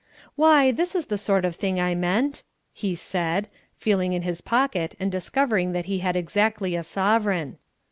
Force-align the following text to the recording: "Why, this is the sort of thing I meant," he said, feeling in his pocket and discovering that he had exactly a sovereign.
"Why, 0.35 0.71
this 0.71 0.95
is 0.95 1.05
the 1.05 1.17
sort 1.19 1.45
of 1.45 1.55
thing 1.55 1.79
I 1.79 1.93
meant," 1.93 2.41
he 2.73 2.95
said, 2.95 3.47
feeling 3.75 4.13
in 4.13 4.23
his 4.23 4.41
pocket 4.41 4.95
and 4.99 5.11
discovering 5.11 5.73
that 5.73 5.85
he 5.85 5.99
had 5.99 6.15
exactly 6.15 6.75
a 6.75 6.81
sovereign. 6.81 7.59